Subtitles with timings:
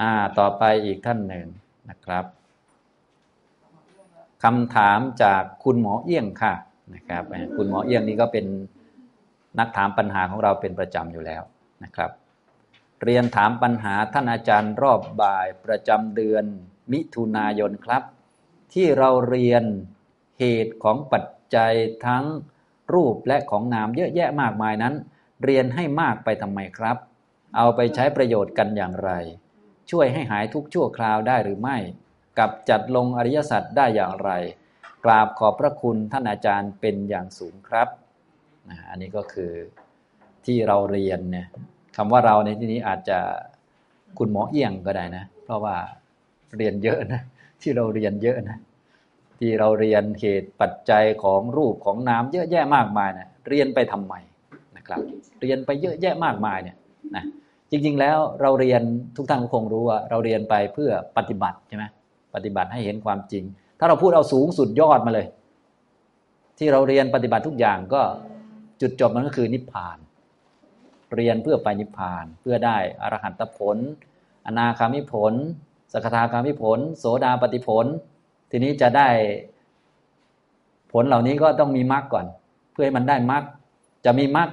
[0.00, 1.46] อ่าต่อไปอีกท่านหนึ่ง
[1.90, 2.24] นะครับ
[4.44, 6.54] คำถามจากคุณหมอเอี้ยงค่ะ
[6.94, 7.24] นะครับ
[7.56, 8.46] คุณหมอเอี้ยงนี่ก็เป็น
[9.58, 11.42] นักถามปัญหาของเราเป็นประจำอยู่แล้ว
[11.84, 12.10] นะครับ
[13.02, 16.44] เรียนถามปัญหาท่านอาจารย์รอบบ่ายประจำเดือน
[16.92, 18.02] มิถุนายนครับ
[18.72, 19.64] ที่เราเรียน
[20.38, 21.24] เหตุของปัจ
[21.54, 21.72] จัย
[22.06, 22.24] ทั้ง
[22.94, 24.94] รูปและของนามเยอะแยะมากมายนั้น
[25.44, 26.96] เรียนให้มากไปทำไมครับ
[27.56, 29.10] เอาไปใช้ประโยชน์กันอย่างไร
[29.90, 31.76] ช่วยให้หายทุกชั่วคราวได้หรือไม่
[32.38, 34.30] กับจัดลงอริยสัจได้อย่างไร
[35.04, 37.88] กราบขอบพระคุณท่านอาจารย์เป็นอย่างสูงครับ
[38.90, 39.52] อันนี้ก็คือ
[40.46, 41.46] ที่เราเรียนเนี่ย
[41.96, 43.18] คำว่าเราในที่นี้อาจจะ
[44.18, 45.76] คุณหมอเอี้ยงก็ได้นะ เพราะว่า
[46.56, 47.20] เรียนเยอะนะ
[47.62, 48.58] ที่เราเรียนเยอะนะ
[49.38, 54.14] ที่เราเรียนเหตุปัจจัยของรูปของนามเยอะแยะมากมายเนะี่ยเรียนไปทำไม
[54.76, 55.00] นะครับ
[55.40, 56.76] เรียนไปเยอะแยะมากมายเนี่ย
[57.16, 57.24] นะ
[57.74, 58.82] จริง ๆ แล้วเราเรียน
[59.16, 61.84] ทุกท่านคงรู้ว่าเราเรียนไปเพื่อปฏิบัติใช่ไหม
[62.34, 63.44] ปฏิบัติให้เห็นความจริง
[63.78, 65.26] ถ้าเราพูดเอาสูงสุดยอดมาเลย
[66.58, 68.02] ที่เราเรียนปฏิบัติทุกอย่างก็
[68.80, 69.98] จุดจบมันก็คือนิพพาน
[71.14, 73.76] เรียนเพื่อไปนิพพานเพื่อได้อรหัตผล
[74.46, 75.32] อนาคามิผล
[75.92, 77.86] สกทาคามิผล โสดาปฏิผล
[78.50, 79.08] ทีนี้จะได้
[80.92, 82.26] ผลเหล่านี้ก็ต้องมีมรรคก่อน
[82.72, 83.42] เพื่อให้มันได้มรรค
[84.04, 84.48] จะมีมรรค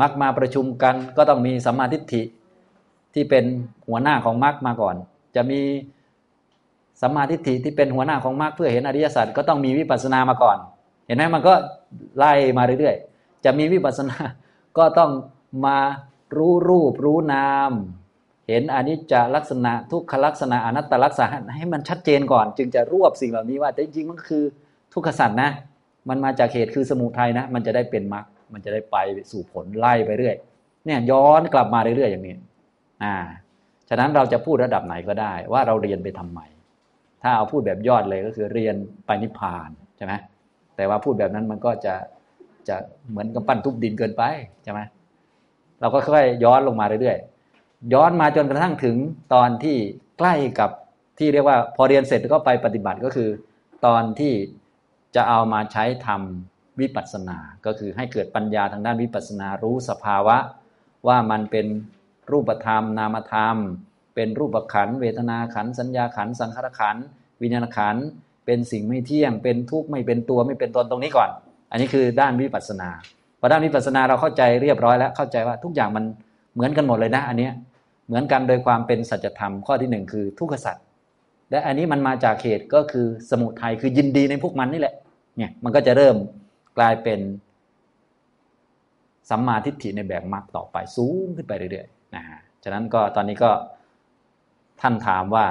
[0.00, 2.22] มรรคมาประชุมกันก็ต้องมีสัมมาทิฏฐิ
[3.14, 3.44] ที่เป็น
[3.88, 4.94] หัวหน้าของมรรคมาก่อน
[5.36, 5.60] จะมี
[7.00, 10.58] สัมมาทิฏฐิที่เป็นหัวหน้าของมรรคเพื่อเห็นอริยสัจก็ต้องมีวิปัสสนามาก่อน
[11.06, 11.54] เห็นไหมมันก็
[12.18, 14.16] ไล่มาเรื่อยๆ จะมีวิปัสสนา
[14.78, 15.10] ก็ต้อง
[15.66, 15.78] มา
[16.36, 17.72] รู้รูปรู้นาม
[18.48, 24.44] เห็นอนิจจลักษณะทุกขลักษณะอนัตตลักษณะให้มันชัดเจนก่อน จึงจะรวบสิ่งเหล่านี้ว่าแต่จริงมันคือ
[24.94, 25.50] ทุกขสัตว์นะ
[26.08, 28.96] มันมาจากเหตุคือสมุทัยนะ มันจะได้เป็นมรรค มันจะได้ไป
[29.30, 30.36] สู่ผลไล่ไปเรื่อย
[30.86, 32.36] เนี่ยย้อนกลับมาเรื่อยๆอย่างนี้
[33.02, 33.14] อ่า
[33.88, 36.40] ฉะนั้นเราจะพูดระดับไหนก็ได้ ว่าเราเรียนไปทำไม
[37.22, 38.74] ถ้าเอาพูดแบบยอดเลยก็คือเรียน
[39.06, 40.12] ไปนิพพานใช่ไหม
[40.76, 41.94] แต่ว่าพูดแบบนั้นมันก็จะ
[42.68, 42.76] จะ
[43.10, 44.22] เหมือนกับปั้นทุบดินเกินไป
[44.62, 44.80] ใช่ไหม
[45.80, 48.96] เราก็ค่อยย้อนลงมาเรื่อยๆย้อนมาจนกระทั่งถึง
[49.34, 49.76] ตอนที่
[50.18, 50.70] ใกล้กับ
[51.18, 53.28] ที่เรียกว่า พอเรียนเสร็จก็ไปปฏิบัติก็คือ
[53.86, 54.32] ตอนที่
[55.16, 56.51] จะเอามาใช้ทำ
[56.82, 60.36] วิปัสสนา ก็คือให้เกิดปัญญาทางด้านวิปัสสนารู้สภาวะ
[61.08, 61.66] ว่ามันเป็น
[62.30, 63.56] รูปธรรม นามธรรม
[64.14, 66.96] เป็นรูปขันเวทนาขันสัญญาขันสังขารขัน
[67.42, 67.96] วิญญาณขัน
[68.46, 71.30] เป็นสิ่งไม่เที่ยง เป็นทุกข์ไม่เป็นตัวไม่เป็นตนตรงนี้ก่อน
[71.70, 72.88] อันนี้คือด้านวิปัสสนา
[73.40, 76.04] พอด้านวิปัสสนาเราเข้าใจเรียบร้อยแล้วเข้าใจว่าทุกอย่างมัน
[76.54, 77.48] เหมือนกันหมดเลยนะ อันนี้
[78.06, 80.76] เหมือนกันโดยความเป็นสัจธรรมข้อที่หนึ่งคือทุกขสัจ
[81.50, 84.94] และอันนี้มันมาจากเหตุก็คือสมุทัยคือยินดีในพวกมันนี่แหละ
[85.36, 86.16] เนี่ยมันก็จะเริ่ม
[86.78, 87.20] กลายเป็น
[89.30, 93.50] สัมมาทิฏฐิในแบบมรรคต่อไปสูงขึ้นไปเรื่อยๆนะฮะฉะนั้นก็ตอนนี้ก็
[94.80, 95.46] ท่านถามว่า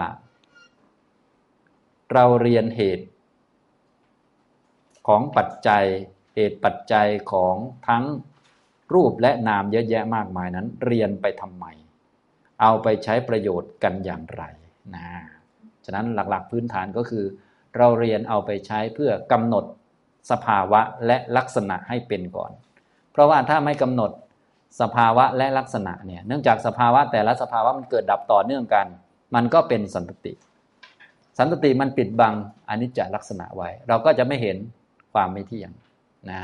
[2.13, 3.05] เราเรียนเหตุ
[5.07, 5.85] ของปัจจัย
[6.35, 7.55] เหตุปัจจัยของ
[7.87, 8.03] ทั้ง
[8.93, 11.65] รูปและนามเยอะแยะมากมายนั้น เรียนไปทำไม
[12.61, 14.43] เอาไปใช้ประโยชน์กันอย่างไร
[14.95, 15.05] นะ
[15.85, 17.25] ฉะนั้นหลักๆพื้นฐานก็คือ
[17.77, 19.65] เราเรียนเอาไปใช้เพื่อกำหนด
[20.31, 22.51] สภาวะและลักษณะให้เป็นก่อน
[23.11, 24.11] เพราะว่าถ้าไม่กำหนด
[24.81, 28.85] สภาวะและลักษณะเนี่ยเนื่องจากสภาวะแต่ละสภาวะมันเกิดดับต่อเนื่องกัน
[29.35, 30.33] มันก็เป็นสันตติ
[31.37, 32.33] สันตติมันปิดบัง
[32.69, 34.57] อนิจจลักษณะไว้ เราก็จะไม่เห็น
[35.13, 35.71] ความไม่เที่ยง
[36.31, 36.41] นะ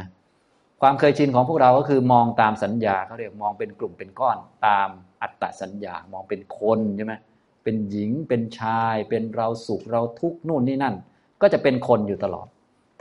[0.81, 4.37] ความเคยชินของพวกเราก็คือมองตามสัญญาเขาเรียกมองเป็นกลุ่มเป็นก้อน
[4.67, 4.87] ตาม
[5.21, 7.15] อัตตสัญญามองเป็นคนใช่ไหม
[7.63, 10.95] เป็นหญิงเป็นชาย เป็นเราสุขเราทุกข์นู่นนี่นั่น
[11.41, 12.47] ก็จะเป็นคนอยู่ตลอด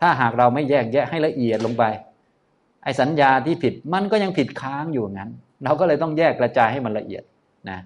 [0.00, 1.84] ถ้าหากเราไม่แยกแยะให้ละเอียดลงไป
[2.84, 5.30] ไอ้สัญญาที่ผิดมันก็ยังผิดค้างอยู่งั้น
[5.64, 7.22] เราก็เลยต้องแยกกระจายให้มันละเอียด
[7.70, 7.78] นะ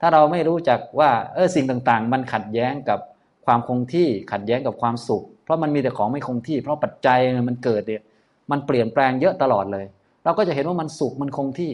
[0.00, 2.98] ถ้าเราไม่รู้จักว่าเออสิ่งต่างๆ มันขัดแย้งกับ
[3.46, 7.18] ความคงที่ขัดแย้งกับความสุข เพราะมันมีแต่ของไม่คงที่ เพราะปัจจัย
[7.48, 8.02] มันเกิดเนี่ย
[8.50, 9.86] มันเปลี่ยนแปลงเยอะตลอดเลย
[10.24, 11.72] เราก็จะเห็นว่ามันสุขมันคงที่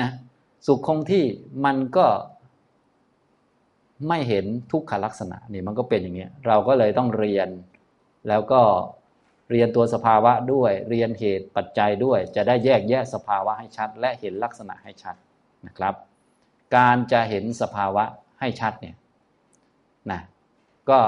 [0.00, 0.08] นะ
[0.66, 1.24] สุขคงที่
[1.64, 2.06] มันก็
[4.08, 7.48] ไม่เห็นทุกขลักษณะนี่มันก็เป็นอย่างนี้เราก็เลยต้องเรียน
[8.28, 8.62] แล้วก็
[9.50, 15.16] เรียนตัวสภาวะด้วย เรียนเหตุปัจจัยด้วย จะได้แยกแยะสภาวะให้ชัด และเห็นลักษณะให้ชัด
[15.66, 15.94] นะครับ
[16.76, 18.04] การจะเห็นสภาวะ
[18.40, 18.96] ให้ชัดเนี่ย
[20.10, 20.20] นะ
[20.90, 20.98] ก็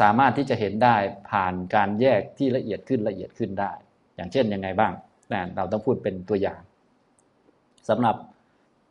[0.00, 0.96] สามารถที่จะเห็นได้
[1.30, 3.72] ผ่านการแยกที่ละเอียดขึ้นละเอียดขึ้นได้
[4.16, 4.92] อย่างเช่นยังไงบ้าง
[5.32, 6.60] นะเราต้องพูดเป็นตัวอย่าง
[7.88, 8.16] สำหรับ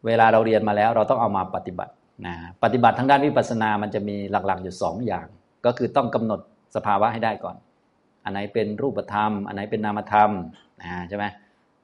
[0.06, 1.94] เวลาเราเรียนมาแล้วเราต้องเอามาปฏิบัติ
[2.25, 5.27] นะปฏิบัติทางด้านวิปัสสนา มันจะมีหลักๆอยู่สองอย่าง
[5.65, 6.39] ก็คือต้องกำหนด
[6.75, 7.56] สภาวะให้ได้ก่อน
[8.24, 10.30] อันไหนเป็นรูปธรรม อันไหนเป็นนามธรรม
[10.81, 11.25] นะใช่ไหม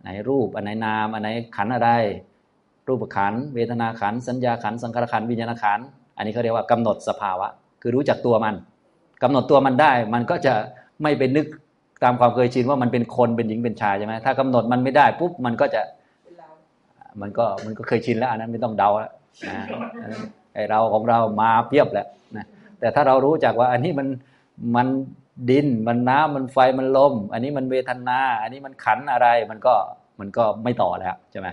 [0.02, 1.90] ไหนรูป อันไหนนาม อันไหนขันอะไร
[2.88, 5.80] รูปขัน เวทนาขัน สัญญาขัน สังขารขัน วิญญาณขัน
[6.18, 7.48] อันนี้เขาเรียกว่ากำหนดสภาวะ
[7.82, 8.56] คือรู้จักตัวมัน
[9.24, 10.54] กำหนดตัวมันได้ มันก็จะ
[11.04, 11.46] ไม่ไปนึก
[12.04, 15.82] ตามความเคยชินว่ามันเป็นคน เป็นหญิง เป็นชายใช่ไหมถ้ากำหนดมันไม่ได้ปุ๊บ มันก็จะ
[17.22, 19.12] มันก็ มันก็เคยชินแล้ว อันนั้นไม่ต้องเดาแล้ว
[19.48, 19.66] นะ
[20.54, 22.46] ไอเราของเรามาเพียบแหละนะ
[22.80, 24.08] แต่ถ้าเรารู้จักว่าอันนี้มัน
[24.76, 24.88] มัน
[25.50, 29.74] ดินมันน้ำมันไฟมันลม อันนี้มันเวทนา อันนี้มันขันอะไรมันก็
[30.20, 31.48] มันก็ไม่ต่อแล้วใช่ไหม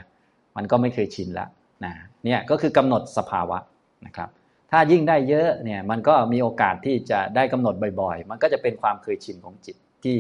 [0.57, 1.49] มันก็ไม่เคยชินแล้ว
[1.85, 1.93] นะ
[2.25, 3.59] เนี่ยก็คือกำหนดสภาวะ
[4.07, 4.29] นะครับ
[4.71, 10.19] ถ้ายิ่งได้เยอะเนี่ยมันก็มีโอกาสที่จะได้กำหนดบ่อยๆ มันก็จะเป็นความเคยชินของจิตที่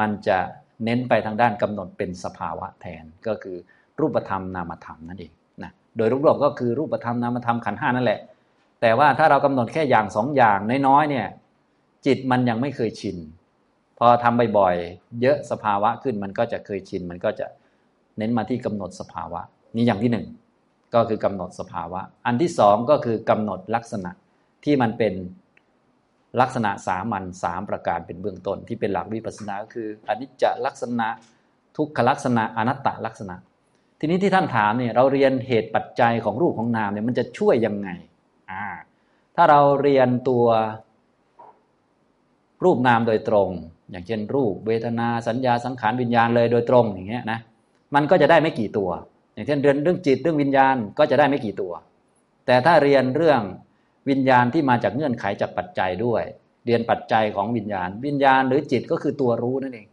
[0.00, 0.38] มันจะ
[0.84, 3.56] เน้นไปทางด้านกำหนดเป็นสภาวะแทนก็คือ
[4.00, 5.32] รูปธรรมนามธรรมนั่นเอง
[5.62, 8.20] นะโดยรวมๆก็คือรูปธรรมนามธรรมขันห้านั่นแหละ
[8.80, 11.26] แต่ว่าถ้าเรากำหนดแค่อย่างสองอย่างน้อยๆเนี่ย
[12.06, 13.16] จิตมันยังไม่เคยชิน
[13.98, 17.46] พอทำบ่อยๆ เยอะสภาวะขึ้นมันก็จะเคยชิน มันก็จะ
[18.18, 19.40] เน้นมาที่กำหนดสภาวะ
[19.76, 20.26] นี่อย่างที่หนึ่ง
[20.94, 24.10] ก็คือกำหนดสภาวะ อันที่สองก็คือกำหนดลักษณะ
[24.64, 25.14] ที่มันเป็น
[26.40, 31.08] ลักษณะสามัญสามประการเป็นเบื้องต้น ที่เป็นหลักวิปัสสนาก็คืออนิจจลักษณะ
[31.76, 33.36] ทุกขลักษณะอนัตตลักษณะ
[33.98, 37.88] ทีนี้ที่ท่านถามเนี่ยเราเรียนเหตุปัจจัยของรูปของนามเนี่ยมันจะช่วยยังไง
[38.50, 38.64] อ่า
[39.36, 40.46] ถ้าเราเรียนตัว
[42.64, 43.48] รูปนามโดยตรง
[43.90, 47.38] อย่างเช่น รูปเวทนาสัญญาสังขารวิญญาณเลยโดยตรงอย่างเงี้ยนะ
[47.94, 48.90] มันก็จะได้ไม่กี่ตัว
[49.34, 51.72] อย่างเช่นเรียนเรื่องจิตเรื่องวิญญาณก็จะได้ไม่กี่ตัว
[52.46, 53.40] แต่ถ้าเรียนเรื่อง
[54.08, 56.22] วิญญาณที่มาจากเงื่อนไขจากปัจจัยด้วย
[56.66, 59.86] เรียนปัจจัยของวิญญาณ วิญญาณหรือจิตก็คือตัวรู้นั่นเอง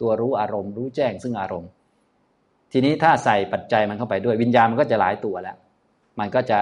[0.00, 1.70] ตัวรู้อารมณ์รู้แจ้งซึ่งอารมณ์
[2.72, 5.56] ทีนี้ถ้าใส่ปัจจัยมันเข้าไปด้วยวิญญาณมันก็จะหลายตัวแล้ว
[6.18, 6.58] มันก็จะ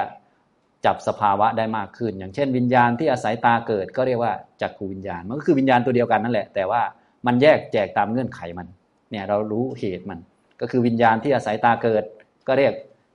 [0.86, 6.82] จับสภาวะได้มากขึ้น อย่างเช่น วิญญาณที่อาศัยตาเกิดก็เรียกว่าจักขูวิญญาณ มันก็คือวิญญาณตัวเดียวกันนั่นแหละ แต่ว่า
[7.26, 8.66] มันแยกแจกตามเงื่อนไขมัน
[9.10, 10.18] เนี่ยเรารู้เหตุมัน
[10.60, 12.04] ก็คือวิญญาณที่อาศัยตาเกิด
[12.48, 12.72] ก็เรียก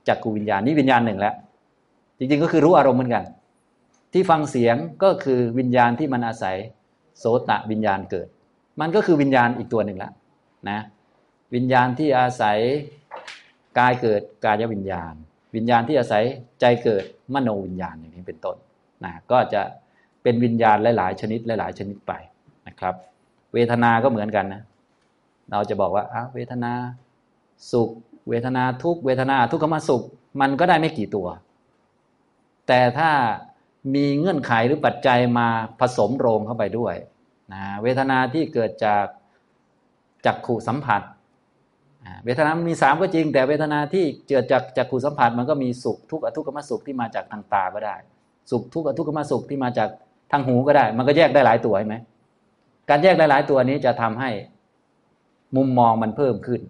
[0.08, 1.34] จักขูวิญญาณนี่วิญญาณหนึ่งแล้ว
[2.18, 3.24] จริงๆก็คือรู้อารมณ์เหมือนกัน
[4.12, 6.56] ที่ฟังเสียงก็คือวิญญาณที่มันอาศัย
[7.18, 8.28] โสตะวิญญาณเกิด
[8.80, 10.12] มันก็คือวิญญาณอีกตัวหนึ่งแล้ว
[10.70, 10.80] นะ
[11.54, 12.58] วิญญาณที่อาศัย
[13.78, 15.14] กายเกิดกายวิญญาณ
[15.54, 16.24] วิญญาณที่อาศัย
[16.60, 17.04] ใจเกิด
[17.34, 18.56] มโนวิญญาณอย่างนี้เป็นต้น
[19.04, 19.62] นะก็จะ
[20.22, 22.12] เป็นวิญญาณหลาย ๆ ชนิดหลาย ๆ ชนิดไป
[22.68, 22.94] นะครับ
[23.54, 24.62] เวทนา ก็เหมือนกันนะ
[25.50, 26.72] เราจะบอกว่าอ้าเวทนา
[27.72, 27.90] สุข
[28.28, 30.02] เวทนาทุกเวทนาทุกขมสุข
[30.40, 31.28] มันก็ได้ไม่กี่ตัว
[32.68, 33.10] แต่ถ้า
[33.94, 35.48] มีเงื่อนไขหรือปัจจัยมา
[35.80, 36.94] ผสมโรงเข้าไปด้วย
[37.52, 39.04] นะเวทนาที่เกิดจาก
[40.26, 41.02] จักขู่สัมผัส
[42.24, 47.96] เวทนามันมีสามก็จริง แต่เวทนาที่เกิดจากจักขู่สัมผัสมันก็มีสุขทุกข์อทุกขมสุขที่มาจากทางตาก็ได้
[48.50, 49.88] สุขทุกข์อทุกขมสุขที่มาจาก
[50.32, 51.96] ทางหูก็ได้ มันก็แยกได้หลายตัวใช่ไหม
[52.90, 54.30] การแยกได้หลายตัวนี้จะทำให้
[55.56, 56.60] มุมมองมันเพิ่มขึ้น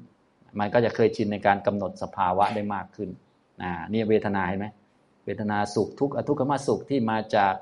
[0.58, 3.08] มันก็จะเคยชินในการกำหนดสภาวะได้มากขึ้น
[3.92, 4.66] นี่เวทนาเห็นไหม
[5.25, 7.54] เวทนาสุขทุกข์อทุกขมสุขที่มาจาก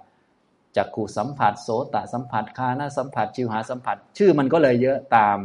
[0.76, 5.36] จากขูสัมผัสโสตสัมผัสคานาสัมผัสชิวหาสัมผัส ชื่อมันก็เลยเยอะตาม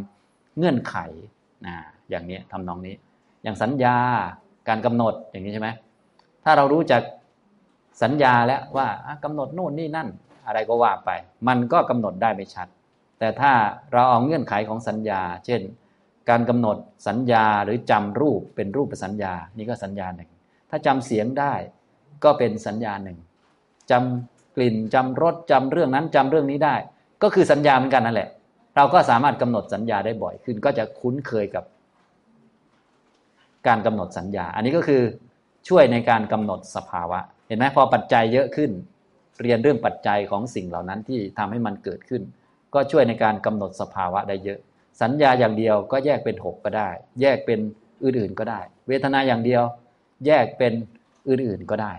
[0.57, 0.95] เงื่อนไข
[1.68, 1.77] นะ
[2.09, 2.95] อย่างนี้ทำนองนี้
[3.44, 3.95] อย่างสัญญา
[4.68, 5.69] การกำหนดอย่างนี้ใช่ไหม
[6.44, 7.01] ถ้าเรารู้จัก
[8.04, 8.88] สัญญาแล้วว่า
[9.24, 10.07] กำหนดโน่นนี่นั่น
[10.48, 11.09] อะไรก็ว่าไป
[11.48, 12.68] มันก็กำหนดได้ไม่ชัด
[13.19, 13.51] แต่ถ้า
[13.94, 15.62] เราเอาเงื่อนไขของสัญญา เช่น
[16.30, 16.77] การกำหนด
[17.07, 20.30] สัญญาหรือจำรูปเป็นรูปสัญญา นี่ก็สัญญาหนึ่ง
[20.69, 21.53] ถ้าจำเสียงได้
[22.24, 23.18] ก็เป็นสัญญาหนึ่ง
[23.92, 26.75] จำกลิ่นจำรสจำเรื่องนั้นจำเรื่องนี้ได้
[27.24, 28.29] ก็คือสัญญาเหมือนกันนั่นแหละ
[28.75, 31.63] เราก็สามารถกำหนดสัญญาได้บ่อยขึ้น ก็จะคุ้นเคยกับ
[33.68, 35.04] การกำหนดสัญญา อันนี้ก็คือ
[35.68, 38.72] ช่วยในการกำหนดสภาวะ เห็นไหมพอปัจจัยเยอะขึ้น
[39.42, 42.22] เรียนเรื่องปัจจัยของสิ่งเหล่านั้นที่ทำให้มันเกิดขึ้น
[42.74, 44.60] ก็ช่วยในการกำหนดสภาวะได้เยอะ
[45.02, 46.90] สัญญาอย่างเดียวก็แยกเป็นหกก็ได้
[47.22, 47.60] แยกเป็น
[48.04, 49.64] อื่นๆก็ได้ เวทนาอย่างเดียว
[50.26, 50.74] แยกเป็น
[51.30, 51.94] อื่นๆก็ได้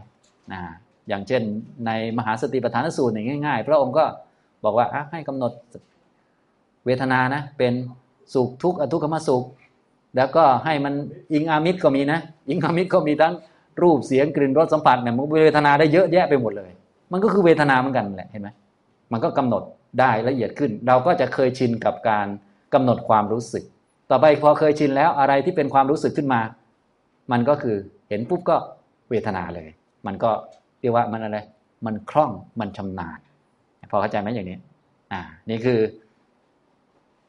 [0.52, 0.60] นะ
[1.08, 1.42] อย่างเช่น
[1.86, 4.04] ในมหาสติปัฏฐานสูตรอย่างง่าย ๆ พระองค์ก็
[4.64, 5.52] บอกว่าให้กำหนด
[6.86, 7.72] เวทนานะเป็น
[8.34, 9.44] สุขทุกข์อทุกขมสุข
[10.16, 10.94] แล้วก็ให้มัน
[11.32, 13.34] อิงอามิตรก็มีนะ อิงอามิตรก็มีทั้ง
[13.82, 16.70] รูปเสียงกลิ่นรสสัมผัสเนี่ยมันเวทนาได้เยอะแยะไปหมดเลย
[17.12, 18.48] มันก็คือเวทนาเหมือนกันแหละเห็นไหม
[19.12, 19.62] มันก็กำหนด
[20.00, 22.26] ได้ละเอียดขึ้น เราก็จะเคยชินกับการ
[22.74, 23.64] กำหนดความรู้สึก
[24.10, 26.40] ต่อไปพอเคยชินแล้วอะไรที่เป็นความรู้สึกขึ้นมา
[27.32, 27.76] มันก็คือ
[28.08, 28.56] เห็นปุ๊บก็
[29.10, 29.68] เวทนาเลย
[30.06, 30.30] มันก็
[30.80, 31.38] เรียกว่ามันอะไร
[31.86, 33.18] มันคล่องมันชำนาญ
[33.90, 34.58] พอเข้าใจไหมอย่างนี้
[35.12, 35.78] อ่า นี่คือ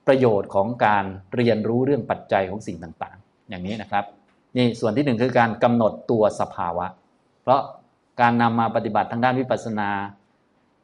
[0.09, 4.05] ประโยชน์ของการเรียนรู้เรื่องปัจจัยของสิ่งต่างๆ อย่างนี้นะครับ
[4.57, 6.85] นี่ส่วนที่หนึ่งคือการกำหนดตัวสภาวะ
[7.41, 7.61] เพราะ
[8.21, 9.89] การนำมาปฏิบัติทางด้านวิปัสสนา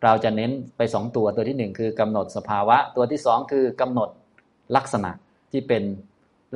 [0.03, 4.09] เราจะเน้นไปสองตัวตัวที่หนึ่งคือกำหนดสภาวะ ตัวที่สองคือกำหนด
[4.75, 5.11] ลักษณะ
[5.51, 5.83] ที่เป็น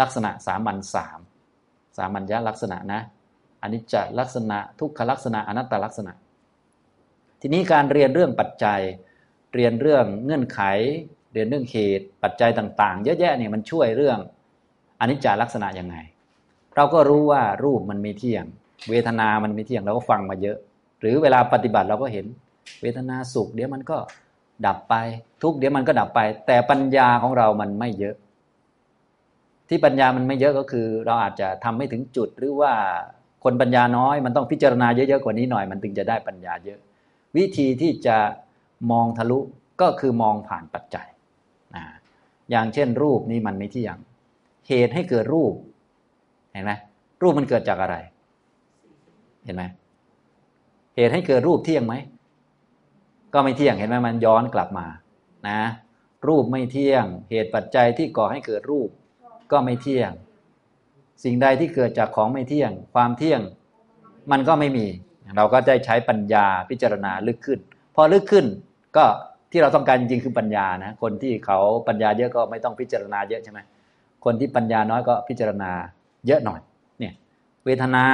[0.01, 1.19] ลักษณะสามัญสาม
[1.97, 3.01] สามัญญลักษณะนะ
[3.61, 6.11] อันนี้จะลักษณะทุกขลักษณะอนัตตลักษณะ
[7.41, 8.81] ทีนี้การเรียนเรื่องปัจจัย
[9.53, 10.61] เรียนเรื่องเงื่อนไข
[11.33, 14.17] เรียนเรื่องเหตุปัจจัยต่าง ๆ เยอะแยะเนี่ยมันช่วยเรื่อง
[14.99, 15.95] อนิจจลักษณะยังไง
[16.75, 18.45] เราก็รู้ว่ารูปมันมีเที่ยง
[18.89, 20.57] เวทนามันมีเที่ยงเราก็ฟังมาเยอะ
[20.99, 22.25] หรือเวลาปฏิบัติเราก็เห็น
[22.81, 23.97] เวทนาสุข เดี๋ยวมันก็
[24.65, 24.95] ดับไป
[25.43, 28.15] ทุกเดี๋ยวมันก็ดับไป แต่ปัญญาของเรามันไม่เยอะ
[29.69, 32.73] ที่ปัญญามันไม่เยอะก็คือ เราอาจจะทำไม่ถึงจุดหรือว่า
[33.43, 36.79] คนปัญญาน้อยมันต้องพิจารณาเยอะๆกว่านี้หน่อย มันถึงจะได้ปัญญาเยอะ
[37.37, 38.17] วิธีที่จะ
[38.91, 39.39] มองทะลุ
[39.81, 41.07] ก็คือมองผ่านปัจจัย
[42.51, 43.95] อย่างเช่น รูปนี่มันไม่เที่ยง
[44.67, 45.53] เหตุให้เกิดรูป
[46.53, 46.71] เห็นไหม
[47.21, 47.95] รูปมันเกิดจากอะไร
[49.43, 49.63] เห็นไหม
[50.95, 51.95] เหตุให้เกิดรูปเที่ยงไหม
[53.33, 54.87] ก็ไม่เที่ยงเห็นไหมมันย้อนกลับมา
[55.47, 55.59] นะ
[56.27, 58.89] รูปไม่เที่ยง เหตุปัจจัยที่ก่อให้เกิดรูป
[59.51, 60.11] ก็ไม่เที่ยง
[61.23, 63.41] สิ่งใดที่เกิดจากของไม่เที่ยง ความเที่ยง
[64.31, 64.87] มันก็ไม่มี
[65.37, 67.59] เราก็ได้ใช้ปัญญาพิจารณาลึกขึ้น
[67.95, 68.45] พอลึกขึ้น
[68.97, 69.05] ก็
[69.51, 73.59] ที่เราต้องการจริงคือปัญญานะคนที่เขาปัญญาเยอะก็ไม่ต้องพิจารณาเยอะใช่ไหม
[74.25, 75.71] คนที่ปัญญาน้อยก็พิจารณา
[76.27, 76.59] เยอะหน่อย
[76.99, 77.13] เนี่ย
[77.65, 78.05] เวทนา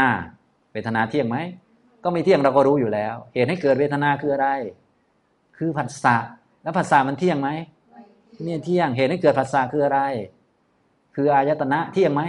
[0.74, 1.38] เวทนาเที่ยงไหม
[2.04, 4.48] ก็ไม่เที่ยงเราก็รู้อยู่แล้ว เหตุให้เกิดเวทนาคืออะไร
[5.58, 6.16] คือผัสสะ
[6.64, 7.50] แล้วผัสสะมันเที่ยงไหม
[8.44, 10.02] เนี่ยเที่ยงเหตุให้เกิดผัสสะคืออะไร
[11.16, 12.24] คืออายตนะเที่ยงไหม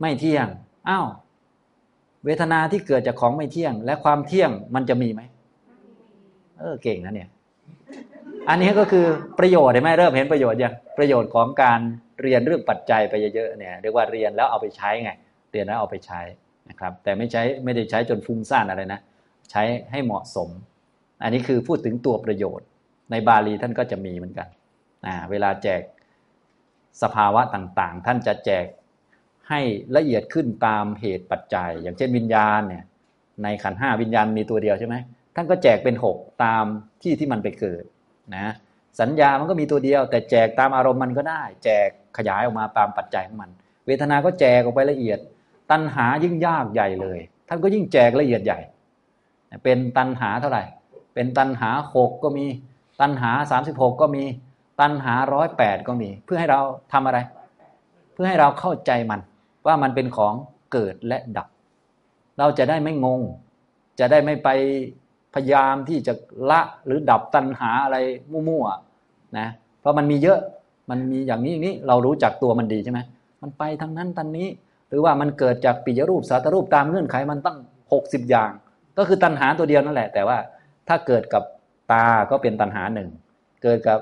[0.00, 0.46] ไม่เที่ยง
[0.88, 1.06] อ้าว
[2.24, 5.22] เวทนาที่เกิดจากของไม่เที่ยง และความเที่ยงมันจะมีไหม
[6.58, 7.28] เออเก่งนะเนี่ย
[8.48, 9.06] อันนี้ก็คือ
[9.38, 11.80] ประโยชน์เห็นไหมเริ่มเห็นประโยชน์ยังประโยชน์ของการ
[12.22, 15.10] เรียนเรื่องปัจจัยไปเยอะๆเนี่ยเรียกว่าเรียนแล้วเอาไปใช้ไง
[15.52, 16.20] เรียนแล้วเอาไปใช้
[16.68, 19.00] นะครับ แต่ไม่ใช้ไม่ได้ใช้จนฟุ้งซ่านอะไรนะ
[19.50, 20.48] ใช้ให้เหมาะสม
[21.22, 22.66] อันนี้คือพูดถึงตัวประโยชน์
[23.10, 24.48] ในบาลีท่านก็จะมีเหมือนกัน
[25.06, 25.80] นะเวลาแจก
[27.02, 28.66] สภาวะต่างๆ ท่านจะแจก
[29.48, 29.60] ให้
[29.96, 32.84] ละเอียดขึ้นตามเหตุปัจจัย อย่างเช่นวิญญาณเนี่ย
[33.42, 34.94] ในขันห้าวิญญาณมีตัวเดียวใช่ไหม
[35.34, 36.64] ท่านก็แจกเป็นหกตาม
[37.02, 37.84] ที่ที่มันไปเกิด
[38.36, 38.46] นะ
[39.00, 43.50] สัญญามันก็มีตัวเดียว แต่แจกตามอารมณ์มันก็ได้ แจกขยายออกมาตามปัจจัยของมัน
[43.86, 45.18] เวทนาก็แจกออกไปละเอียด
[45.70, 47.18] ตัณหายิ่งยากใหญ่เลย
[47.48, 48.60] ท่านก็ยิ่งแจกละเอียดใหญ่
[49.64, 50.64] เป็นตัณหาเท่าไหร่
[51.14, 52.44] เป็นตันหาหกก็มี
[53.00, 54.24] ตันหาสามสิบหกก็มี
[54.80, 56.60] ตันหาร้อยแปดก็มี เพื่อให้เรา
[56.92, 57.18] ทำอะไร
[58.12, 59.20] เพื่อให้เราเข้าใจมัน
[59.66, 60.34] ว่ามันเป็นของ
[60.72, 61.48] เกิดและดับ
[62.38, 63.20] เราจะได้ไม่งง
[64.00, 64.48] จะได้ไม่ไป
[65.34, 66.12] พยายามที่จะ
[66.50, 67.96] ละหรือดับตันหาอะไร
[68.48, 69.48] มั่วๆนะ
[69.80, 70.38] เพราะมันมีเยอะ
[70.90, 73.00] มันมีอย่างนี้อย่างนี้เรารู้จักตัวมันดีใช่ไหม
[73.42, 74.48] มันไปทางนั้นทางนี้
[74.88, 77.58] หรือว่ามันเกิดจากปิยรูปสาตรูปตามเงื่อนไขมันตั้ง
[77.92, 78.50] หกสิบอย่าง
[78.98, 80.38] ก็คือตันหาตัวเดียวนั่นแหละ แต่ว่า
[80.88, 81.42] ถ้าเกิดกับ
[81.92, 83.08] ตาก็เป็นตัณหาหนึ่ง
[83.62, 83.98] เกิดกับ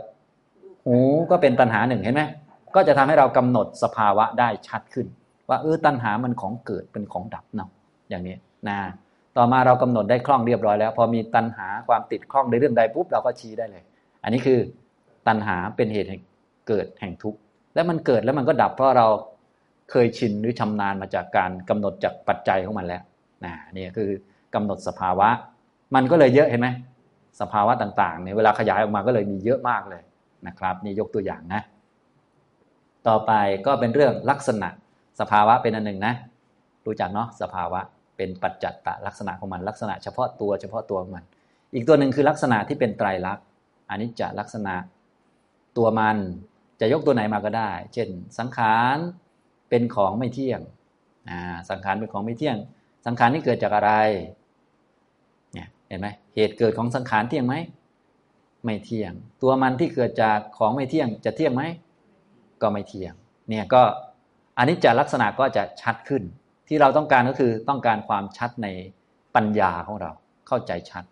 [0.86, 0.98] หู
[1.30, 2.22] ก็เป็นตัณหาหนึ่งเห็นไหม
[2.74, 5.06] ก็จะทำให้เรากำหนดสภาวะได้ชัดขึ้น
[5.48, 7.70] ว่าเออตัณหามันของเกิดเป็นของดับเนาะ
[8.08, 8.36] อย่างนี้
[8.68, 8.78] นะ
[9.36, 13.82] ต่อมาเรากำหนดได้คล่องเรียบร้อยแล้ว พอมีตัณหาความติดคล่องในเรื่องใดปุ๊บเราก็ชี้ได้เลย
[14.22, 14.58] อันนี้คือ
[15.28, 16.22] ตัณหาเป็นเหตุแห่ง
[16.68, 17.38] เกิดแห่งทุกข์
[17.74, 19.06] และมันเกิดแล้วมันก็ดับเพราะเรา
[19.90, 23.02] เคยชินหรือชำนาญมาจากการกำหนดจากปัจจัยของมันแล้ว
[23.44, 24.10] นะนี่คือ
[24.54, 25.28] กำหนดสภาวะ
[25.94, 26.68] มันก็เลยเยอะเห็นไหม
[27.40, 30.02] สภาวะต่างๆเนี่ยเวลาขยายออกมาก็เลยมีเยอะมากเลย
[30.46, 31.62] นะครับ นี่ยกตัวอย่างนะ
[33.08, 33.32] ต่อไป
[33.66, 34.68] ก็เป็นเรื่องลักษณะ
[35.20, 36.14] สภาวะเป็นอันหนึ่งนะ
[36.86, 37.80] รู้จักเนาะสภาวะ
[38.16, 41.24] เป็นปัจจัตตลักษณะของมัน ลักษณะเฉพาะตัวเฉพาะตัวมัน
[41.74, 43.44] อีกตัวหนึ่งคือลักษณะที่เป็นไตรลักษณ์
[43.90, 44.74] อันนี้จะลักษณะ
[45.76, 46.16] ตัวมัน
[46.80, 48.08] จะยกตัวไหนมาก็ได้ เช่น
[48.38, 48.98] สังขาร
[49.70, 50.60] เป็นของไม่เที่ยง
[51.70, 52.56] สังขารเป็นของไม่เที่ยง
[53.06, 53.92] สังขารนี่เกิดจากอะไร
[55.88, 57.54] เห็นไหมเหตุเกิดของสังขารเที่ยงไหม
[58.64, 61.62] ไม่เที่ยง ตัวมันที่เกิดจากของไม่เที่ยง จะเที่ยงไหม
[62.62, 63.12] ก็ไม่เที่ยง
[63.48, 63.82] เนี่ยก็
[64.58, 66.22] อันนี้จะลักษณะก็จะชัดขึ้น
[66.68, 68.68] ที่เราต้องการก็คือต้องการความชัดใน
[69.34, 70.10] ปัญญาของเรา
[70.48, 71.04] เข้าใจชัด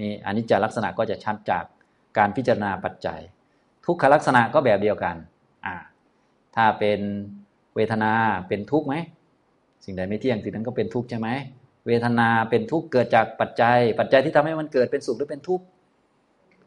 [0.00, 1.64] นี่อันนี้จะลักษณะก็จะชัดจาก
[2.18, 3.20] การพิจารณาปัจจัย
[3.86, 5.16] ทุกขลักษณะก็แบบเดียวกัน
[5.66, 5.74] อ่า
[6.56, 7.00] ถ้าเป็น
[7.76, 8.12] เวทนา
[8.48, 8.94] เป็นทุกข์ไหม
[9.84, 11.28] สิ่งใดไม่เที่ยงสิ่งนั้นก็เป็นทุกข์ใช่ไหม
[11.86, 15.64] เวทนาเป็นทุกข์เกิดจากปัจจัย ปัจจัยที่ทำให้มันเกิดเป็นสุขหรือเป็นทุกข์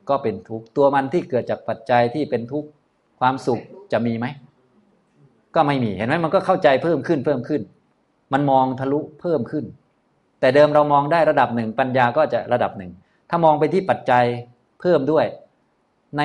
[0.09, 2.69] ก็เป็นทุกข์ตัวมันที่เกิดจากปัจจัยที่เป็นทุกข์
[3.19, 4.25] ความสุขจะมีไหม
[5.55, 7.61] ก็ไม่มีเห็นไหมมันก็เข้าใจเพิ่มขึ้นเพิ่มขึ้น
[8.33, 9.65] มันมองทะลุเพิ่มขึ้น
[10.39, 12.91] แต่เดิมเรามองได้ระดับหนึ่งปัญญาก็จะระดับหนึ่ง
[13.29, 14.25] ถ้ามองไปที่ปัจจัย
[14.79, 15.25] เพิ่มด้วย
[16.17, 16.21] ใน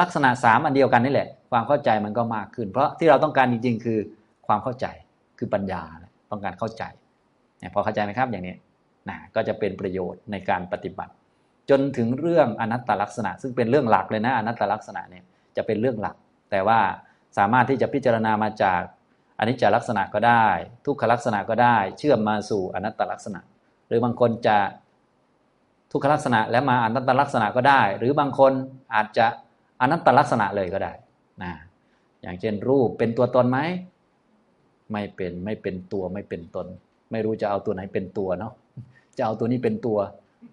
[0.00, 3.98] ลักษณะสามอันเดียวกันนี่แหละ ความเข้าใจมันก็มากขึ้น เพราะที่เราต้องการจริง ๆ คือ
[4.46, 4.86] ความเข้าใจ
[5.38, 5.82] คือปัญญา
[6.30, 6.84] ต้องการเข้าใจ
[7.74, 8.54] พอเข้าใจไหมครับอย่างนี้
[9.08, 11.12] นะก็จะเป็นประโยชน์ในการปฏิบัติ
[11.70, 15.24] จนถึงเรื่องอนัตตลักษณะ ซึ่งเป็นเรื่องหลักเลยนะอนัตตลักษณะเนี่ย
[15.56, 16.16] จะเป็นเรื่องหลัก
[16.50, 16.78] แต่ว่า
[17.38, 18.80] สามารถที่จะพิจารณามาจาก
[19.40, 20.46] อนิจจลักษณะก็ได้
[20.86, 23.40] ทุกขลักษณะก็ได้ เชื่อมมาสู่อนัตตลักษณะ
[23.88, 24.56] หรือบางคนจะ
[25.92, 28.52] ทุกขลักษณะแล้วมาอนัตตลักษณะก็ได้ หรือบางคน
[28.94, 29.26] อาจจะ
[29.80, 30.92] อนัตตลักษณะเลยก็ได้
[31.42, 31.52] นะ
[32.22, 33.58] อย่างเช่นรูปเป็นตัวตนไหม
[34.92, 36.66] ไม่เป็นไม่เป็นตัวไม่เป็นตน
[37.10, 38.52] ไม่รู้จะเอาตัวไหนเป็นตัวเนาะ
[39.16, 39.98] จะเอาตัวนี้เป็นตัว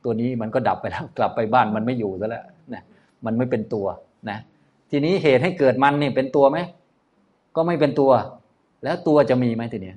[0.03, 2.83] ตัวนี้มันก็ดับไปแล้ว กลับไปบ้านมันไม่อยู่ซะแล้วนะ
[3.25, 3.85] มันไม่เป็นตัว
[4.29, 4.37] นะ
[4.91, 6.57] ทีนี้เหตุให้เกิดมันนี่เป็นตัวไหม
[7.55, 8.11] ก็ไม่เป็นตัว
[8.87, 9.93] แล้วตัวจะมีไหมทีนี้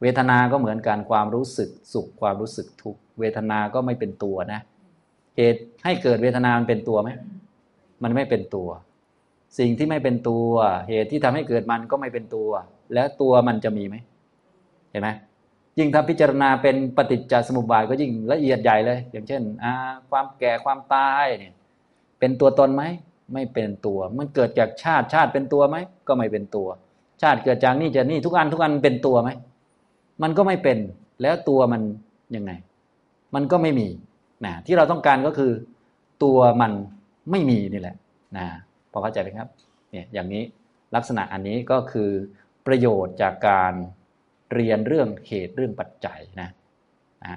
[0.00, 4.60] เวทนา ก็เหมือนกันความรู้สึกสุขความรู้สึกทุกเวทนา ก็ไม่เป็นตัวนะ
[5.36, 7.10] เหตุให้เกิดเวทนา มันเป็นตัวไหม
[8.02, 8.68] มันไม่เป็นตัว
[9.58, 10.48] สิ่งที่ไม่เป็นตัว
[10.88, 12.48] เหตุที่ทำให้เกิดมันก็ไม่เป็นตัว
[12.94, 13.96] แล้วตัวมันจะมีไหม
[14.90, 15.08] เห็นไหม
[15.78, 19.42] ยิ่งถ้าพิจารณาเป็นปฏิจจสมุปบาทก็ยิ่งละเอียดใหญ่เลย อย่างเช่น
[20.10, 21.54] ความแก่ความตายเนี่ย
[22.18, 22.82] เป็นตัวตนไหม
[23.34, 25.76] ไม่เป็นตัว มันเกิดจากชาติชาติเป็นตัวไหม
[26.08, 26.68] ก็ไม่เป็นตัว
[27.22, 29.30] ชาติเกิดจากนี่จะนี่ทุกอันทุกอันเป็นตัวไหม
[30.22, 30.78] มันก็ไม่เป็น
[31.22, 31.82] แล้วตัวมัน
[32.36, 32.52] ยังไง
[33.34, 33.88] มันก็ไม่มี
[34.44, 35.52] นะที่เราต้องการก็คือ
[36.24, 36.72] ตัวมัน
[37.30, 37.96] ไม่มีนี่แหละ
[38.36, 38.46] นะ
[38.92, 39.48] พอเข้าใจไหมครับ
[39.90, 40.42] เนี่ยอย่างนี้
[40.94, 42.10] ลักษณะอันนี้ก็คือ
[42.66, 43.72] ประโยชน์จากการ
[44.54, 46.48] เรียนเรื่องเหตุเรื่องปัจจัยนะ
[47.24, 47.34] อ่า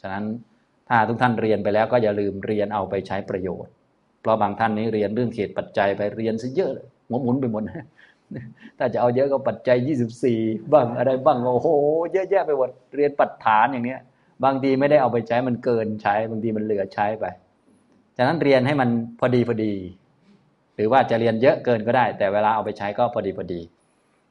[0.00, 0.24] ฉะนั้น
[0.88, 3.72] ถ้าทุกท่านเรียนไปแล้วก็อย่าลืมเรียนเอาไปใช้ประโยชน์
[4.20, 6.72] เพราะบางท่านนี้เรียนเรื่องเหตุปัจจัยไปเรียนซะเยอะ
[7.08, 7.62] หมุนหมุนไปหมด
[8.78, 10.38] ถ้าจะเอาเยอะก็ปัจจัยยี่สิบสี่
[10.72, 11.68] บ้างอะไรบ้างโอ้โห
[12.12, 14.00] เยอะแยะไปหมดเรียนปัจฐานอย่างเนี้ย
[14.44, 17.24] บางทีไม่ได้เอาไปใช้มันเกินใช้ บางทีมันเหลือใช้ไป
[18.16, 18.88] ฉะนั้นเรียนให้มัน
[19.20, 19.74] พอดีพอดี
[20.74, 23.60] หรือว่าจะเรียนเยอะเกินก็ได้ แต่เวลาเอาไปใช้ก็พอดีพอดี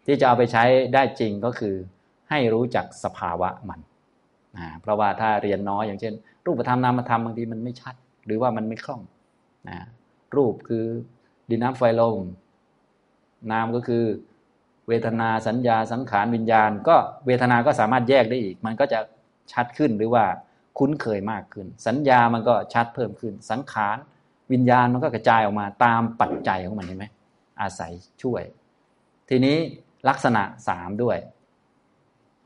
[0.05, 1.75] ที่จะเอาไปใช้ได้จริงก็คือ
[2.29, 3.79] ให้รู้จักสภาวะมัน
[4.57, 6.13] นะเพราะว่าถ้าเรียนน้อยอย่างเช่น
[6.45, 9.01] รูปธรรมนามธรรมบางทีมันไม่ชัด หรือว่ามันไม่คล่อง
[9.69, 9.77] นะ
[10.35, 10.85] รูปคือ
[11.49, 12.17] ดินน้ำไฟลม
[13.51, 14.03] นามก็คือ
[14.87, 16.95] เวทนาสัญญาสังขารวิญญาณ ก็
[17.25, 18.99] เวทนาก็สามารถแยกได้อีก มันก็จะ
[19.51, 20.25] ชัดขึ้นหรือว่า
[20.77, 23.97] คุ้นเคยมากขึ้น สัญญามันก็ชัดเพิ่มขึ้น สังขาร
[24.51, 27.05] วิญญาณมันก็กระจายออกมาตามปัจจัยของมันเห็นไหม
[27.61, 27.91] อาศัย
[28.23, 28.43] ช่วย
[29.29, 29.57] ทีนี้
[30.09, 31.17] ลักษณะสามด้วย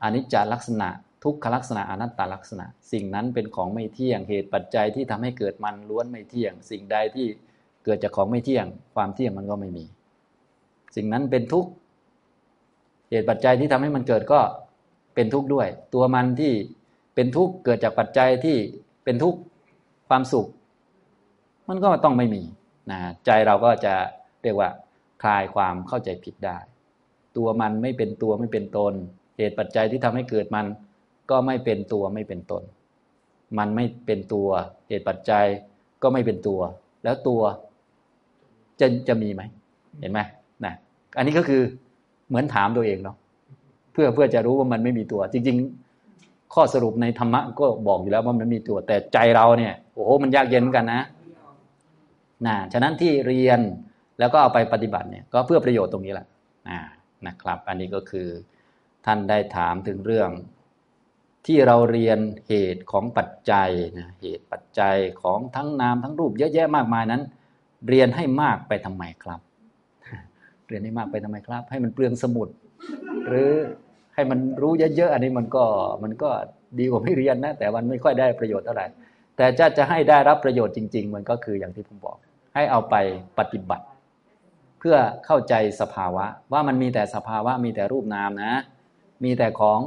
[0.02, 0.88] อนิจจลักษณะ
[1.24, 7.26] ทุกขลักษณะอนัตตลักษณะ สิ่งนั้นเป็นของไม่เที่ยงเหตุปัจจัยที่ทำให้เกิดมันล้วนไม่เที่ยง สิ่งใดที่
[7.84, 9.84] เกิดจากของไม่เที่ยง ความเที่ยงมันก็ไม่มี
[10.96, 11.70] สิ่งนั้นเป็นทุกข์
[13.10, 14.40] เหตุปัจจัยที่ทำให้มันเกิดก็
[15.14, 16.52] เป็นทุกข์ด้วย ตัวมันที่
[17.14, 18.56] เป็นทุกข์เกิดจากปัจจัยที่
[19.04, 19.38] เป็นทุกข์
[20.08, 20.46] ความสุข
[21.68, 22.42] มันก็ต้องไม่มี
[22.90, 23.94] นะใจเราก็จะ
[24.42, 24.70] เรียกว่า
[25.22, 26.58] คลายความเข้าใจผิดได้
[27.36, 28.94] ตัวมันไม่เป็นตัวไม่เป็นตน
[29.38, 30.66] เหตุปัจจัยที่ทำให้เกิดมัน
[31.30, 32.62] ก็ไม่เป็นตัวไม่เป็นตน
[33.58, 34.48] มันไม่เป็นตัว
[34.88, 35.46] เหตุปัจจัย
[36.02, 36.60] ก็ไม่เป็นตัว
[37.04, 37.42] แล้วตัว
[38.80, 39.42] จะจะมีไหม
[40.00, 40.20] เห็นไหม
[40.64, 40.74] นะ
[41.16, 41.62] อันนี้ก็คือ
[42.28, 43.16] เหมือนถามตัวเองเนาะ
[43.92, 45.56] เพื่อเพื่อจะรู้ว่ามันไม่มีตัว จริง
[46.04, 51.02] ๆ ข้อสรุปในธรรมะก็บอกอยู่แล้วว่ามันมีตัว แต่ใจเราเนี่ยโอ้โหมันยากเย็นกันนะ
[52.46, 53.60] นะฉะนั้นที่เรียน
[54.18, 56.26] แล้วก็เอาไปปฏิบัติเนี่ยก็เพื่อประโยชน์ตรงนี้แหละ
[56.68, 56.78] นะ
[57.26, 58.28] นะครับ อันนี้ก็คือ
[59.06, 60.30] ท่านได้ถามถึงเรื่อง
[61.46, 67.22] ที่เราเรียนเหตุของปัจจัยนะเหตุปัจจัยของทั้งนามทั้งรูปเยอะแยะมากมายนั้น
[67.88, 69.40] เรียนให้มากไปทำไมครับ
[70.68, 72.48] เรียนให้มากไปทำไมครับ ให้มันเปลืองสมุด
[73.28, 73.50] หรือ
[74.14, 75.64] ให้มันรู้เยอะๆอันนี้มันก็
[76.02, 76.30] มันก็
[76.78, 78.86] ดีกว่าไม่เรียนนะ แต่มันไม่ค่อยได้ประโยชน์เท่าไหร่
[79.36, 82.16] แต่จะจะให้ได้รับประโยชน์จริง ๆ มันก็คืออย่างที่ผมบอก
[82.54, 82.94] ให้เอาไป
[83.38, 83.84] ปฏิบัติ
[84.78, 88.52] เพื่อเข้าใจสภาวะ ว่ามันมีแต่สภาวะมีแต่รูปนามนะ
[89.24, 89.80] มีแต่ของ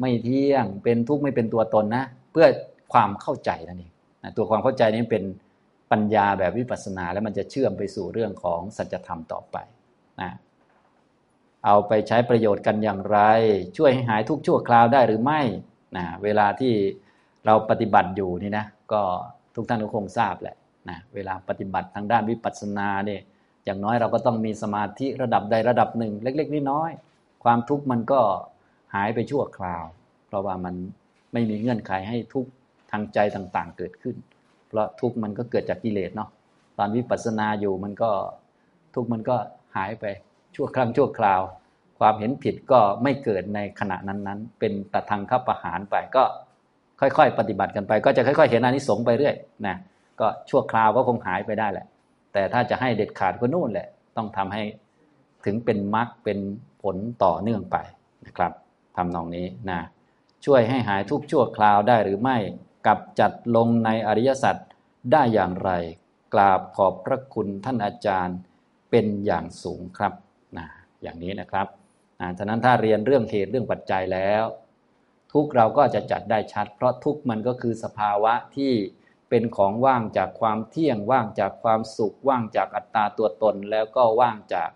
[0.00, 2.46] ไม่เที่ยงเป็นทุกข์ไม่เป็นตัวตนนะ เพื่อ
[2.92, 3.92] ความเข้าใจนั่นเอง
[4.36, 5.24] ตัวความเข้าใจนี้เป็น
[5.92, 9.56] ปัญญาแบบวิปัสสนา แล้วมันจะเชื่อมไปสู่เรื่องของสัจธรรมต่อไป
[10.22, 10.32] นะ
[11.64, 13.18] เอาไปใช้ประโยชน์กันอย่างไร
[13.76, 15.40] ช่วยให้หายทุกชั่วคราวได้หรือไม่
[15.96, 16.72] นะเวลาที่
[17.46, 19.02] เราปฏิบัติอยู่นี่นะก็
[19.54, 20.56] ทุกท่านก็คงทราบแหละ
[20.88, 23.20] นะเวลาปฏิบัติทางด้านวิปัสสนาเนี่ย
[23.64, 28.20] อย่างน้อยเราก็ต้องมีสมาธิระดับใดระดับหนึ่ง เล็ก ๆน้อยๆความทุกข์มันก็
[28.94, 29.84] หายไปชั่วคราว
[30.26, 30.74] เพราะว่ามัน
[31.32, 32.50] ไม่มีเงื่อนไขให้ทุกข์
[32.90, 34.16] ทางใจต่างๆ เกิดขึ้น
[34.68, 36.30] เพราะทุกข์มันก็เกิดจากกิเลสเนาะ
[36.78, 38.10] ตอนวิปัสสนาอยู่มันก็
[38.94, 39.36] ทุกข์มันก็
[39.76, 40.04] หายไป
[40.54, 41.40] ชั่วครั้งชั่วคราว
[41.98, 46.24] ความเห็นผิดก็ไม่เกิดในขณะนั้นๆ เป็นตะทางขับประหารไปก็
[47.00, 49.34] ค่อยๆ ปฏิบัติกันไป ก็จะค่อย ๆ เห็นอานิสงส์ไปเรื่อย
[49.66, 49.76] นะ
[50.20, 51.86] ก็ชั่วคราวก็คงหายไปได้แหละ
[52.32, 54.62] แต่ถ้าจะให้เด็ดขาดก็นู่นแหละ ต้องทำให้
[55.44, 56.38] ถึงเป็นมรรคเป็น
[56.82, 57.76] ผลต่อเนื่องไป
[58.26, 58.52] นะครับ
[58.96, 59.78] ทำนองนี้นะ
[60.44, 62.36] ช่วยให้หายทุกชั่วคราวได้หรือไม่
[62.86, 64.56] กับจัดลงในอริยสัจ
[65.12, 65.70] ได้อย่างไร
[66.34, 68.36] กราบขอบพระคุณท่านอาจารย์
[68.92, 70.12] เป็นอย่างสูงครับ
[70.58, 70.66] นะ
[71.02, 71.66] อย่างนี้นะครับ
[72.20, 74.44] นะฉะนั้นถ้าเรียนเรื่องเหตุเรื่องปัจจัยแล้ว
[75.32, 78.72] ทุกเราก็จะจัดได้ชัด เพราะทุกมันก็คือสภาวะที่
[79.28, 84.70] เป็นของว่างจากความเที่ยงว่างจากความสุข ว่างจากอัตตาตัวตน แล้วก็ว่างจาก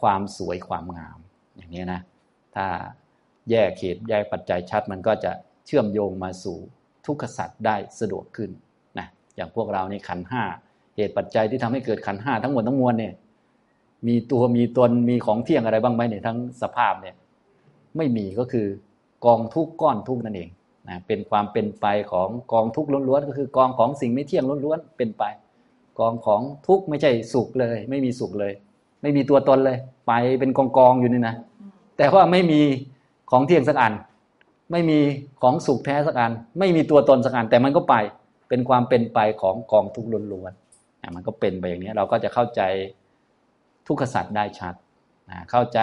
[0.00, 1.18] ความสวยความงาม
[1.56, 2.00] อย่างนี้นะ
[2.54, 2.66] ถ้า
[3.50, 5.32] แยกเขตแยกปัจจัยชัดมันก็จะ
[5.66, 6.58] เชื่อมโยงมาสู่
[7.06, 8.50] ทุกขสัตว์ได้สะดวกขึ้น
[8.98, 10.44] นะอย่างพวกเราในขันห้า
[10.96, 13.12] เหตุปัจจัยที่ทำให้เกิดขันห้าทั้งหมดทั้งมวลเนี่ย
[14.06, 17.14] มีตัวมีตนมีของเที่ยงอะไรบ้างไหมเนี่ยทั้งสภาพเนี่ย
[17.96, 18.66] ไม่มีก็คือ
[19.26, 20.48] กองทุกก้อนทุกนั่นเอง
[20.88, 25.24] นะเป็นความเป็นไปของกองทุกล้วนๆก็คือกองของสิ่งไม่เที่ยงล้วนๆเป็นไป
[25.98, 28.52] กองของทุกไม่ใช่สุขเลย ไม่มีสุขเลย
[29.02, 31.34] ไม่มีตัวตนเลย ไปเป็นกองกองอยู่นี่นะ
[31.96, 32.60] แต่ว่าไม่มี
[33.30, 33.92] ของเที่ยงสักอัน
[34.72, 34.98] ไม่มี
[35.42, 37.94] ของสุขแท้สักอัน ไม่มีตัวตนสักอัน แต่มันก็ไป
[38.48, 42.60] เป็นความเป็นไปของกองทุกล้วนๆมันก็เป็นไปอย่างนี้เราก็จะเข้าใจ
[43.86, 44.74] ทุกขสัตว์ได้ชัด
[45.50, 45.78] เข้าใจ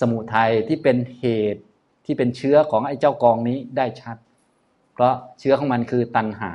[0.00, 1.62] สมุทัยที่เป็นเหตุ
[2.06, 4.16] ที่เป็นเชื้อของไอ้เจ้ากองนี้ได้ชัด
[4.92, 6.52] เพราะเชื้อของมันคือตัณหา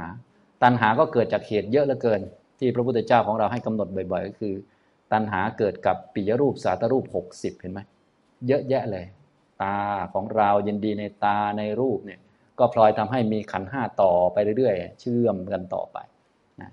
[0.64, 2.22] ตัณหาก็เกิดจากเหตุเยอะเหลือเกิน
[2.60, 4.54] ที่พระพุทธเจ้าของเราให้กำหนดบ่อยๆ ก็คือ
[5.12, 7.80] ตัณหาเกิดกับปิยรูปสาตรูปหกสิบเห็นไหม
[8.48, 9.06] เยอะแยะเลย
[9.62, 9.78] ตา
[10.14, 12.20] ของเรายินดีในตาในรูปเนี่ย
[12.60, 15.98] ก็พลอยทำให้มีขันห้าต่อไปเรื่อยๆ เชื่อมกันต่อไป
[16.62, 16.72] นะ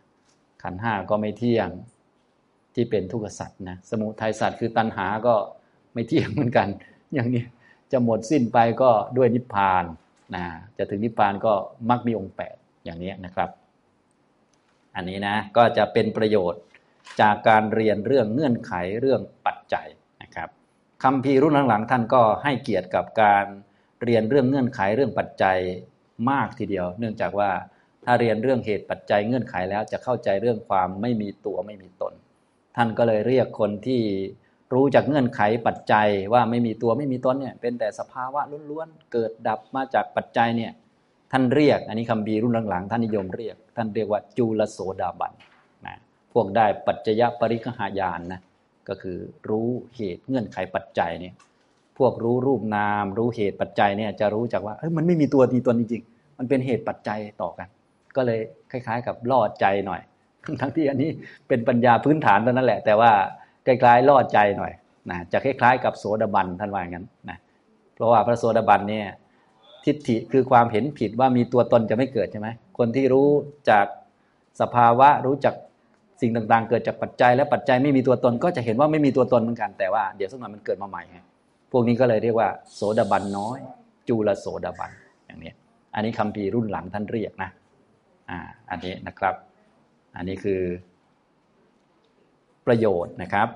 [0.63, 1.69] ขันห้าก็ไม่เที่ยง
[2.77, 5.35] ที่เป็นทุกขสัตว์นะสมุทัยสัตว์คือตัณหาก็
[5.95, 6.69] ไม่เที่ยงเหมือนกัน
[7.15, 7.45] อย่างนี้
[7.93, 9.85] จะหมดสิ้นไปก็ด้วยนิพพาน
[10.35, 10.45] นะ
[10.77, 11.53] จะถึงนิพพานก็
[11.91, 13.51] มักมีองค์แปดอย่างนี้นะครับ
[14.97, 16.63] อันนี้นะก็จะเป็นประโยชน์
[17.21, 19.87] จากการเรียนเรื่องเงื่อนไขเรื่องปัจจัย
[20.23, 20.49] นะครับ
[21.03, 23.47] คำพีรุ่นหลังๆ ท่านก็ให้เกียรติกับการ
[24.03, 25.59] เรียนเรื่องเงื่อนไขเรื่องปัจจัย
[26.31, 27.51] มากทีเดียว เนื่องจากว่า
[28.05, 32.15] ถ้าเรียนเรื่องเหตุปัจจัยเงื่อนไขแล้วจะเข้าใจเรื่องความไม่มีตัวไม่มีตน
[32.77, 34.03] ท่านก็เลยเรียกคนที่
[34.75, 40.73] รู้จากเงื่อนไขปัจจัยว่าไม่มีตัวไม่มีตนเนี่ยเป็นแต่สภาวะล้วนๆเกิดดับมาจากปัจจัยเนี่ย
[41.33, 45.33] ท่านเรียก อันนี้คำบีรุ่นหลังๆ ท่านนิยมเรียก ท่านเรียกว่าจุลโสดาบัน
[45.87, 45.97] นะ
[46.33, 48.41] พวกได้ปัจจยปริคหายานนะ
[48.89, 51.35] ก็คือรู้เหตุเงื่อนไขปัจจัยเนี่ย
[51.99, 57.69] พวกรู้รูปนาม รู้เหตุปัจจัยเนี่ยจะรู้จากว่าเอ้ยมันไม่มีตัวมีตนจริงๆ มันเป็นเหตุปัจจัยต่อกัน
[58.17, 60.01] ก็เลยคล้าย ๆ กับล่อใจหน่อย
[60.61, 61.11] ทั้งที่อันนี้
[61.49, 63.11] เป็นปัญญาพื้นฐานตอนนั้นแหละ แต่ว่า
[63.67, 64.73] คล้ายๆล่อใจหน่อย
[65.11, 67.39] นะจะคล้ายๆ กับโสดาบันท่านว่าอย่างนั้นนะ
[67.95, 69.07] เพราะว่าพระโสดาบันเนี่ย
[69.85, 73.29] ทิฏฐิคือความเห็นผิดว่ามีตัวตนจะไม่เกิดใช่ไหมคนที่รู้
[73.71, 73.87] จาก
[74.61, 75.55] สภาวะรู้จัก
[76.21, 81.03] สิ่งต่างๆ เกิดจากปัจจัย และปัจจัยไม่มีตัวตนก็จะเห็นว่าไม่มีตัวตนเหมือนกันแต่ว่าเดี๋ยวสักหน่อยมันเกิดมาใหม่
[81.73, 83.59] พวกนี้ก็เลยเรียกว่า โสดาบันน้อย
[84.09, 84.91] จูลโสดาบัน
[85.27, 85.53] อย่างนี้
[85.95, 87.51] อันนี้คำพีรุ่นหลังท่านเรียกนะ
[88.31, 88.39] อ่า
[88.71, 89.35] อันนี้นะครับ
[90.17, 90.61] อันนี้คือ
[92.67, 93.49] ประโยชน์นะครับ